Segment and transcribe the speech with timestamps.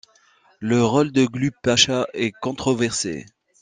[0.59, 3.27] Le rôle de Glubb Pacha est controversé.